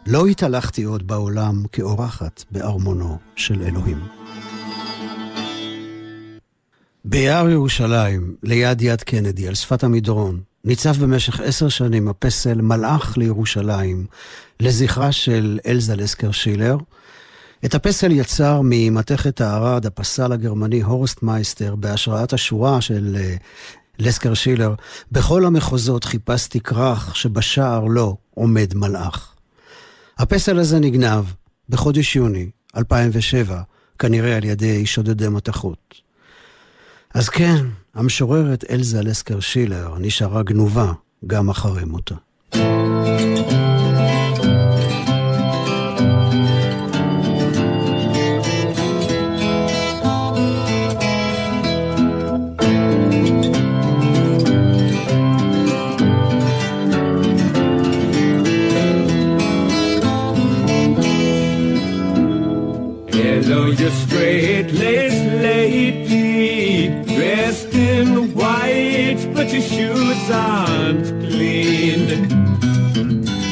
[0.06, 4.00] לא התהלכתי עוד בעולם כאורחת בארמונו של אלוהים.
[7.04, 14.06] ביער ירושלים, ליד יד קנדי, על שפת המדרון, ניצב במשך עשר שנים הפסל מלאך לירושלים,
[14.60, 16.76] לזכרה של אלזה לסקר שילר,
[17.64, 23.36] את הפסל יצר ממתכת הערד הפסל הגרמני הורסט מייסטר בהשראת השורה של אה,
[23.98, 24.74] לסקר שילר,
[25.12, 29.34] בכל המחוזות חיפשתי כרך שבשער לו עומד מלאך.
[30.18, 31.24] הפסל הזה נגנב
[31.68, 33.62] בחודש יוני 2007,
[33.98, 35.94] כנראה על ידי שודדי מתכות.
[37.14, 40.92] אז כן, המשוררת אלזה לסקר שילר נשארה גנובה
[41.26, 42.14] גם אחרי מותה.
[70.30, 72.28] Aren't clean.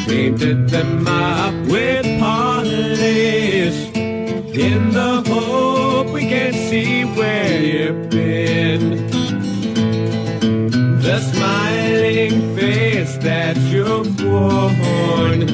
[0.07, 3.79] Painted them up with polish,
[4.55, 9.07] in the hope we can see where you've been.
[11.01, 15.47] The smiling face that you've worn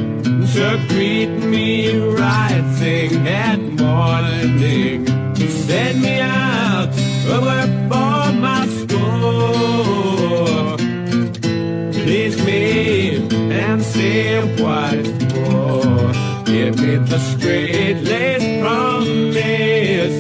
[0.55, 5.07] to greet me rising at morning.
[5.37, 7.69] Send me out to
[16.89, 20.17] with a straight-laced promise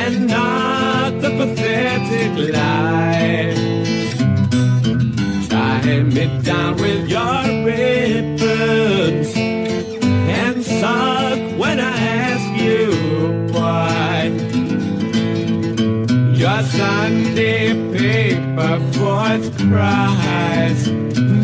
[0.00, 3.54] and not the pathetic lie.
[5.48, 9.30] Tie me down with your ribbons
[10.38, 12.86] and suck when I ask you
[13.54, 14.30] why.
[16.42, 17.64] Your Sunday
[17.96, 20.84] paper voice cries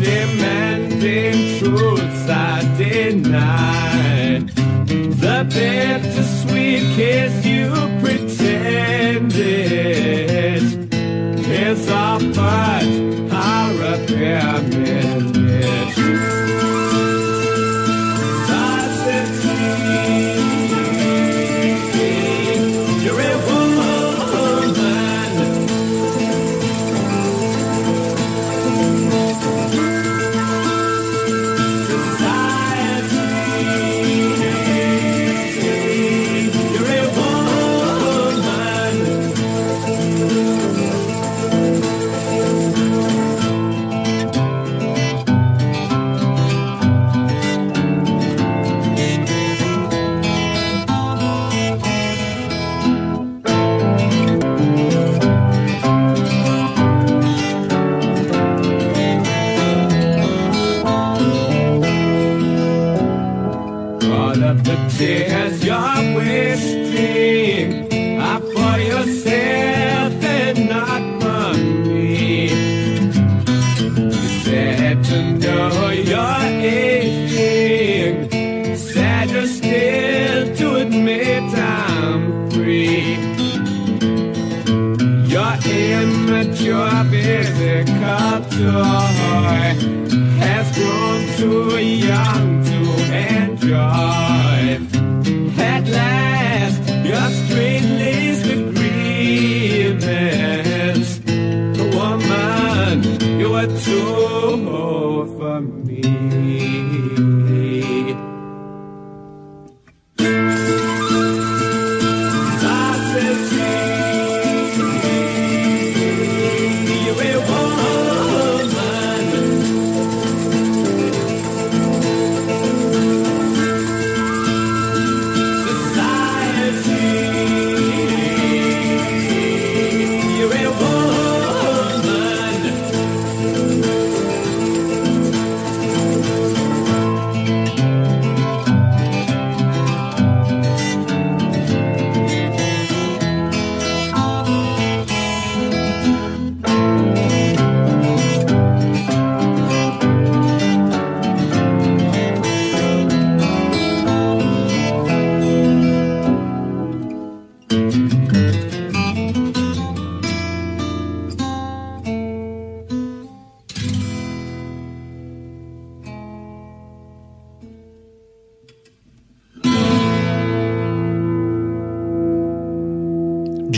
[0.05, 3.86] demanding truths I deny
[5.57, 7.65] sent a sweet kiss you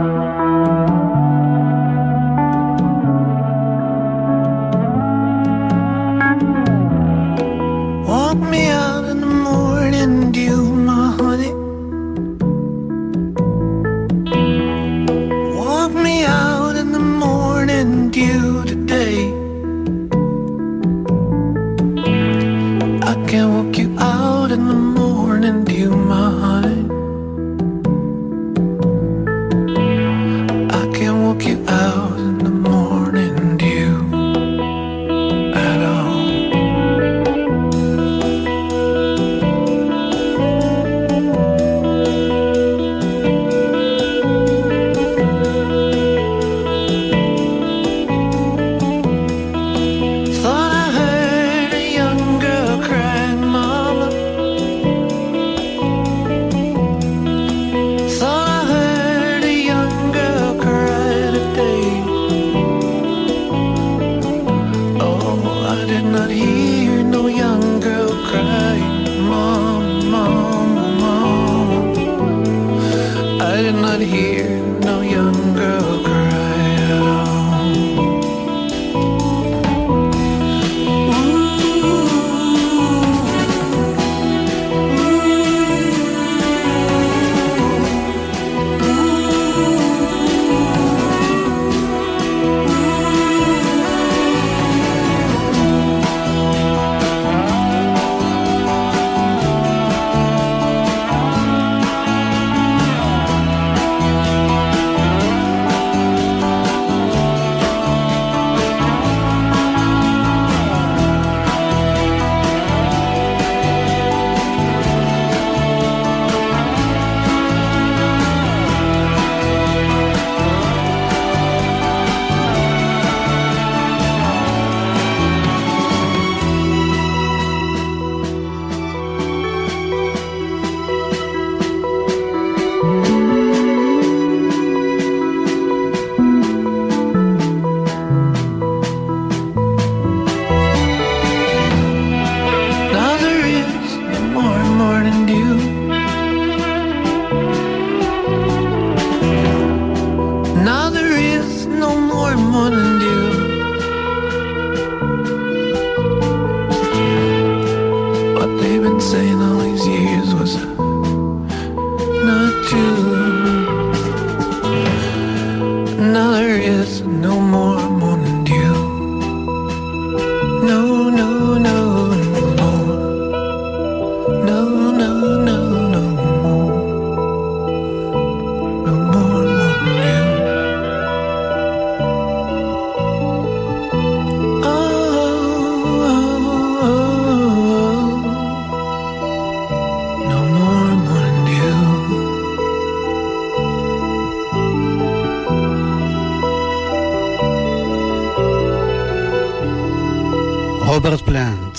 [200.97, 201.77] רוברט פלנט,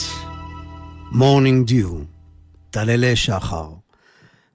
[1.12, 1.94] Morning Dew,
[2.70, 3.68] טללי שחר.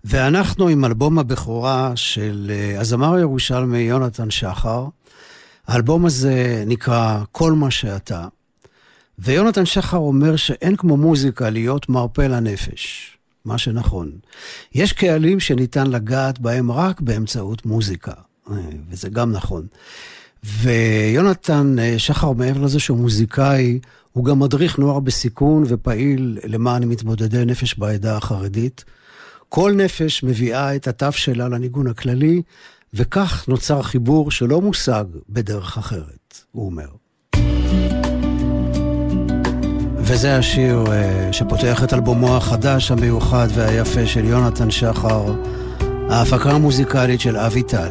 [0.04, 4.86] ואנחנו עם אלבום הבכורה של אה, הזמר הירושלמי יונתן שחר.
[5.68, 8.28] האלבום הזה נקרא כל מה שאתה.
[9.20, 14.12] ויונתן שחר אומר שאין כמו מוזיקה להיות מרפא לנפש, מה שנכון.
[14.76, 18.14] יש קהלים שניתן לגעת בהם רק באמצעות מוזיקה,
[18.52, 18.56] אה,
[18.90, 19.68] וזה גם נכון.
[20.44, 23.80] ויונתן אה, שחר, מעבר לזה שהוא מוזיקאי,
[24.14, 28.84] הוא גם מדריך נוער בסיכון ופעיל למען מתמודדי נפש בעדה החרדית.
[29.50, 32.42] כל נפש מביאה את התו שלה לניגון הכללי,
[32.94, 36.88] וכך נוצר חיבור שלא מושג בדרך אחרת, הוא אומר.
[39.98, 45.34] וזה השיר אה, שפותח את אלבומו החדש, המיוחד והיפה של יונתן שחר,
[46.10, 47.90] ההפקה המוזיקלית של אבי טל.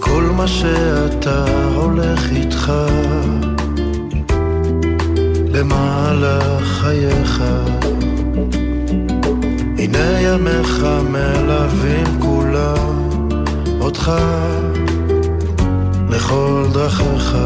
[0.00, 1.44] כל מה שאתה
[1.74, 2.72] הולך איתך
[5.56, 7.42] במהלך חייך.
[9.78, 13.08] הנה ימיך מלווים כולם
[13.80, 14.12] אותך
[16.10, 17.36] לכל דרכיך.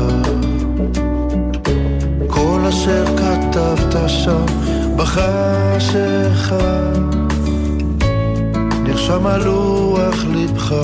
[2.26, 4.44] כל אשר כתבת שם
[4.96, 6.80] בחשיכה
[8.82, 10.74] נרשם על לוח לבך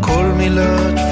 [0.00, 1.11] כל מילה תפילה,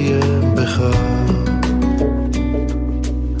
[0.00, 0.80] להתקיים בך.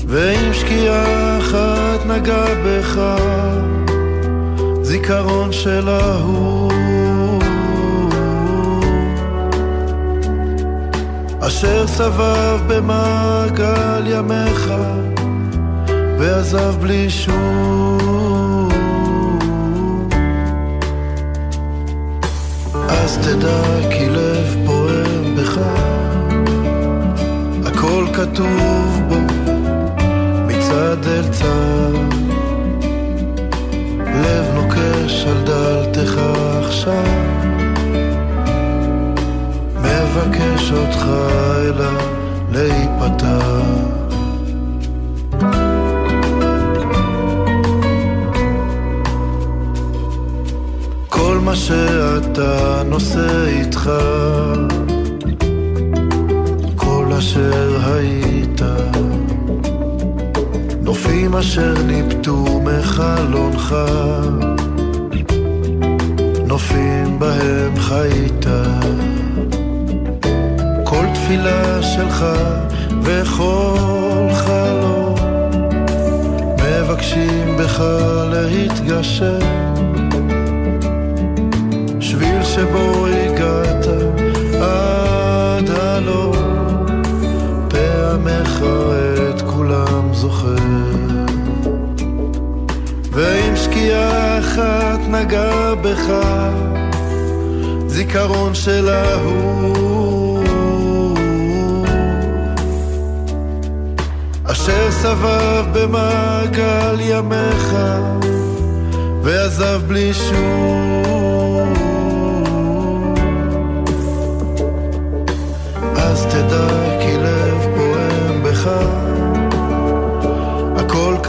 [0.06, 3.00] ואם שקיעה אחת נגע בך.
[4.82, 6.72] זיכרון של ההוא.
[11.40, 14.72] אשר סבב במעגל ימיך
[16.18, 18.72] ועזב בלי שוב
[22.88, 24.09] אז תדע כי
[28.20, 29.16] כתוב בו
[30.46, 32.14] מצד אל צד.
[34.06, 36.20] לב נוקש על דלתך
[36.64, 37.02] עכשיו
[39.76, 41.06] מבקש אותך
[41.56, 41.96] אליו
[42.52, 43.46] להיפתח.
[51.08, 53.90] כל מה שאתה נושא איתך
[57.20, 58.62] אשר היית.
[60.82, 63.74] נופים אשר ניפטו מחלונך.
[66.46, 68.46] נופים בהם חיית.
[70.84, 72.24] כל תפילה שלך
[73.02, 75.14] וכל חלום.
[76.56, 77.82] מבקשים בך
[78.30, 79.38] להתגשם.
[82.00, 82.99] שביל שבו
[89.30, 90.54] את כולם זוכר.
[93.12, 96.12] ואם שקיעה אחת נגע בך
[97.86, 100.44] זיכרון של ההוא.
[104.44, 107.76] אשר סבב במעגל ימיך
[109.22, 111.19] ועזב בלי שוב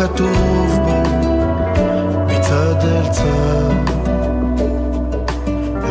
[0.02, 1.04] כתוב בו
[2.28, 3.92] מצד אל צד.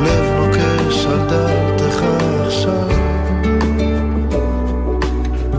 [0.02, 2.02] לב נוקש על דלתך
[2.46, 2.88] עכשיו.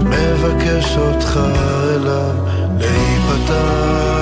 [0.03, 1.39] מבקש אותך
[1.95, 2.35] אליו
[2.79, 4.20] להיפתח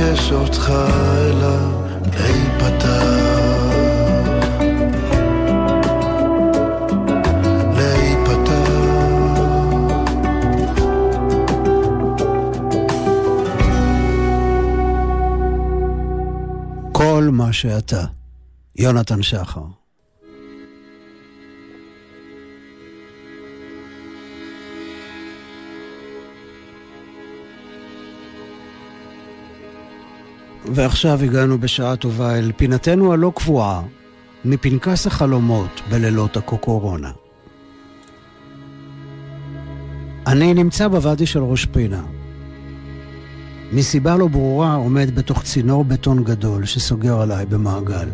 [0.00, 0.72] מבקש אותך
[1.16, 1.70] אליו
[2.12, 3.04] להיפתח
[7.76, 8.70] להיפתח
[16.92, 18.04] כל מה שאתה.
[18.76, 19.79] יונתן שחר.
[30.80, 33.82] ועכשיו הגענו בשעה טובה אל פינתנו הלא קבועה,
[34.44, 37.10] מפנקס החלומות בלילות הקוקורונה.
[40.26, 42.02] אני נמצא בוואדי של ראש פינה.
[43.72, 48.08] מסיבה לא ברורה עומד בתוך צינור בטון גדול שסוגר עליי במעגל.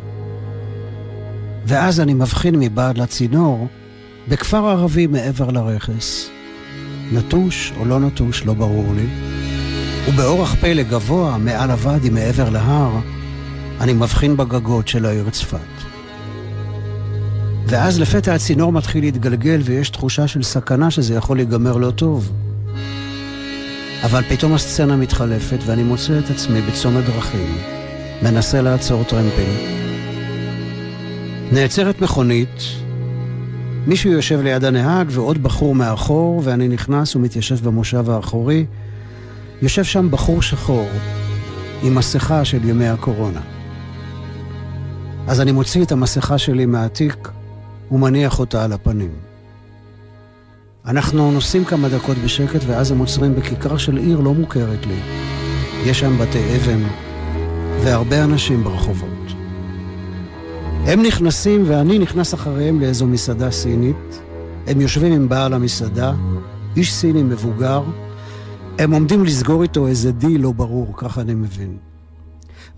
[1.66, 3.68] ואז אני מבחין מבעד לצינור
[4.28, 6.30] בכפר ערבי מעבר לרכס.
[7.12, 9.35] נטוש או לא נטוש, לא ברור לי.
[10.08, 12.90] ובאורח פלא גבוה, מעל הוואדי, מעבר להר,
[13.80, 15.58] אני מבחין בגגות של העיר צפת.
[17.66, 22.32] ואז לפתע הצינור מתחיל להתגלגל ויש תחושה של סכנה שזה יכול להיגמר לא טוב.
[24.04, 27.56] אבל פתאום הסצנה מתחלפת ואני מוצא את עצמי בצומת דרכים,
[28.22, 29.76] מנסה לעצור טרמפים.
[31.52, 32.62] נעצרת מכונית,
[33.86, 38.66] מישהו יושב ליד הנהג ועוד בחור מאחור, ואני נכנס ומתיישב במושב האחורי.
[39.62, 40.88] יושב שם בחור שחור,
[41.82, 43.40] עם מסכה של ימי הקורונה.
[45.28, 47.28] אז אני מוציא את המסכה שלי מהתיק
[47.92, 49.10] ומניח אותה על הפנים.
[50.86, 54.98] אנחנו נוסעים כמה דקות בשקט, ואז הם עוצרים בכיכר של עיר לא מוכרת לי.
[55.84, 56.82] יש שם בתי אבן
[57.84, 59.32] והרבה אנשים ברחובות.
[60.86, 64.20] הם נכנסים ואני נכנס אחריהם לאיזו מסעדה סינית.
[64.66, 66.12] הם יושבים עם בעל המסעדה,
[66.76, 67.82] איש סיני מבוגר.
[68.78, 71.76] הם עומדים לסגור איתו איזה דיל לא ברור, ככה אני מבין.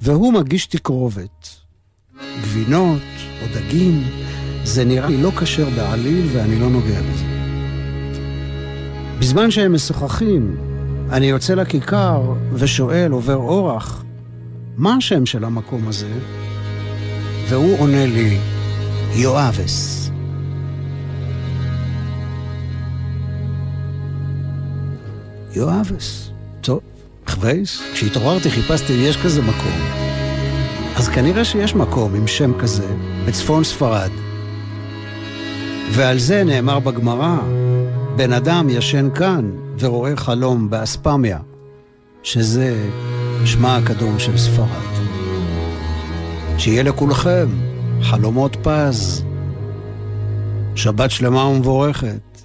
[0.02, 1.48] והוא מגיש תקרובת.
[2.42, 3.02] גבינות
[3.42, 4.04] או דגים,
[4.64, 7.24] זה נראה לי לא כשר בעליל ואני לא נוגע בזה.
[9.20, 10.56] בזמן שהם משוחחים,
[11.10, 14.04] אני יוצא לכיכר ושואל, עובר אורח,
[14.76, 16.12] מה השם של המקום הזה?
[17.48, 18.38] והוא עונה לי,
[19.14, 20.07] יואבס.
[25.52, 26.30] יואבס.
[26.60, 26.80] טוב,
[27.28, 30.08] חווייס, כשהתעוררתי חיפשתי אם יש כזה מקום.
[30.96, 32.86] אז כנראה שיש מקום עם שם כזה
[33.26, 34.10] בצפון ספרד.
[35.90, 37.36] ועל זה נאמר בגמרא,
[38.16, 41.38] בן אדם ישן כאן ורואה חלום באספמיה,
[42.22, 42.88] שזה
[43.44, 44.88] שמה הקדום של ספרד.
[46.58, 47.48] שיהיה לכולכם
[48.02, 49.24] חלומות פז,
[50.74, 52.42] שבת שלמה ומבורכת.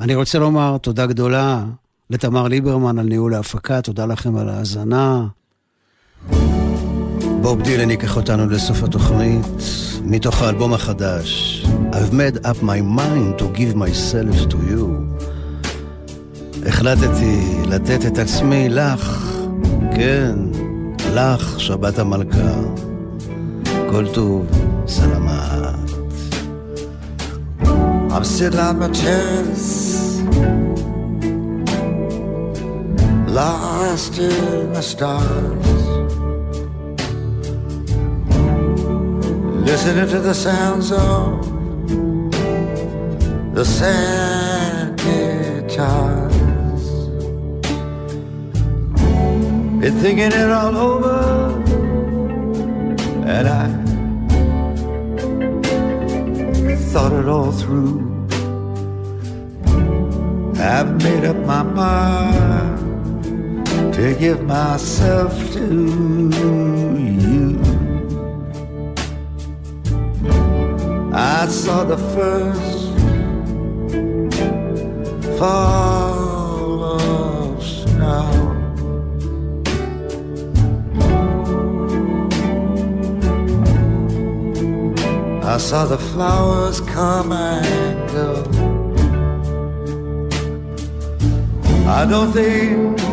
[0.00, 1.64] אני רוצה לומר תודה גדולה
[2.10, 5.26] לתמר ליברמן על ניהול ההפקה, תודה לכם על ההאזנה.
[7.40, 9.46] בוב דילן ייקח אותנו לסוף התוכנית,
[10.04, 14.84] מתוך האלבום החדש, I've made up my mind to give myself to you.
[16.66, 19.34] החלטתי לתת את עצמי לך,
[19.96, 20.34] כן,
[21.14, 22.54] לך, שבת המלכה.
[23.90, 24.46] כל טוב,
[24.86, 25.28] סלמת.
[28.10, 29.97] I'm sitting on my terrace,
[33.28, 35.66] lost in the stars,
[39.68, 41.44] listening to the sounds of
[43.54, 46.84] the sand guitars.
[49.80, 51.18] Been thinking it all over,
[53.26, 53.68] and I
[56.92, 58.08] thought it all through.
[60.60, 62.87] I've made up my mind
[63.98, 65.66] to give myself to
[67.20, 67.60] you.
[71.12, 72.94] I saw the first
[75.36, 78.30] fall of snow.
[85.42, 88.44] I saw the flowers come and go.
[91.90, 93.07] I don't think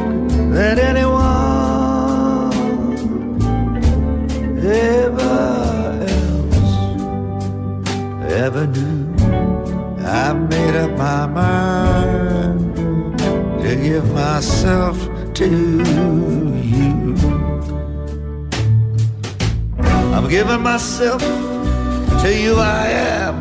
[14.35, 14.97] myself
[15.33, 17.15] to you.
[20.13, 21.21] I'm giving myself
[22.21, 22.87] to you I
[23.21, 23.35] am.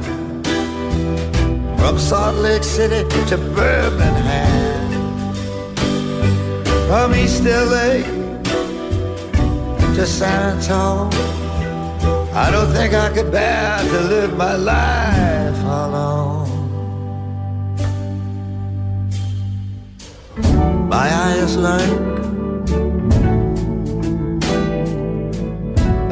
[1.79, 4.87] From Salt Lake City to Birmingham.
[6.87, 7.91] From East LA
[9.97, 11.11] to San Antonio.
[12.45, 15.34] I don't think I could bear to live my life
[21.05, 22.01] my eyes like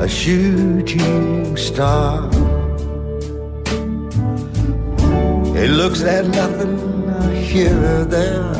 [0.05, 2.29] a shooting star.
[5.63, 6.77] It looks at nothing
[7.53, 8.53] here or there,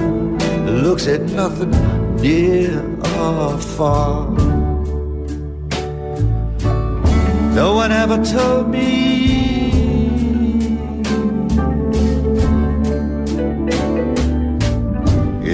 [0.69, 1.73] it looks at nothing
[2.17, 2.81] near
[3.21, 4.31] or far.
[7.61, 9.52] No one ever told me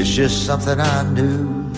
[0.01, 1.72] It's just something I knew.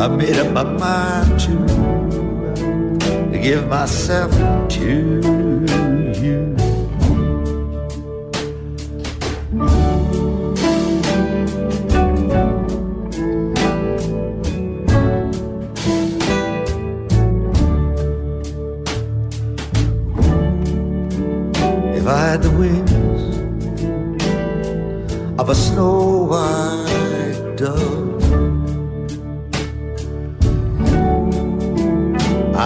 [0.00, 4.32] I made up my mind to give myself
[4.70, 5.20] to
[6.22, 6.59] you.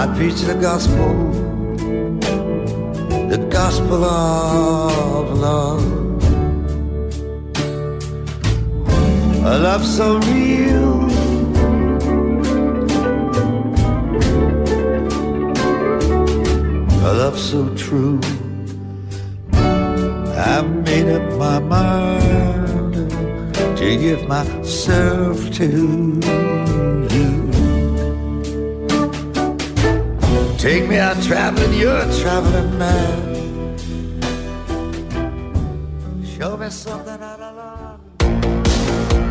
[0.05, 1.15] I'd preach the gospel,
[3.31, 5.83] the gospel of love.
[9.47, 11.07] A love so real.
[17.01, 18.21] A love so true.
[20.37, 22.95] I've made up my mind
[23.79, 26.64] to give myself to
[30.65, 33.17] Take me out traveling, you're a traveling man.
[36.35, 38.01] Show me something out of love.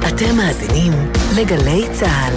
[0.07, 0.93] אתם מאזינים
[1.37, 2.33] לגלי צה"ל.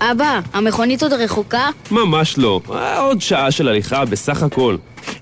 [0.00, 1.68] אבא, המכונית עוד רחוקה?
[1.90, 2.60] ממש לא.
[2.70, 4.76] אה, עוד שעה של הליכה בסך הכל.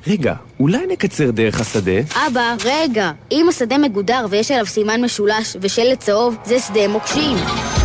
[0.07, 2.01] רגע, אולי נקצר דרך השדה?
[2.27, 3.13] אבא, רגע.
[3.33, 7.37] אם השדה מגודר ויש עליו סימן משולש ושלט צהוב, זה שדה מוקשים.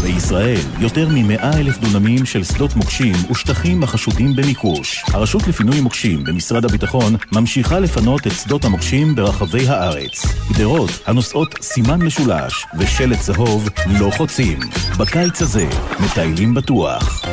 [0.01, 5.03] בישראל, יותר מ-100 אלף דונמים של שדות מוקשים ושטחים החשודים במיקוש.
[5.07, 10.25] הרשות לפינוי מוקשים במשרד הביטחון ממשיכה לפנות את שדות המוקשים ברחבי הארץ.
[10.53, 13.69] גדרות הנושאות סימן משולש ושלט צהוב
[13.99, 14.59] לא חוצים.
[14.99, 15.67] בקיץ הזה,
[15.99, 17.25] מטיילים בטוח.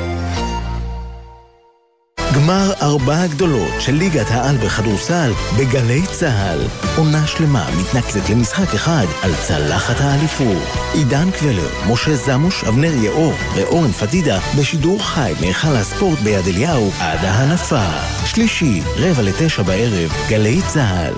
[2.35, 6.59] גמר ארבע הגדולות של ליגת העל בכדורסל בגלי צה"ל.
[6.97, 10.63] עונה שלמה מתנקזת למשחק אחד על צלחת האליפות.
[10.93, 17.25] עידן קבלר, משה זמוש, אבנר יאור ואורן פדידה בשידור חי מהיכל הספורט ביד אליהו עד
[17.25, 17.87] ההנפה.
[18.27, 21.15] שלישי, רבע לתשע בערב, גלי צה"ל.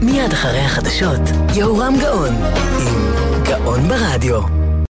[0.00, 1.20] מיד אחרי החדשות,
[1.54, 2.34] יהורם גאון,
[2.78, 3.14] עם
[3.44, 4.53] גאון ברדיו.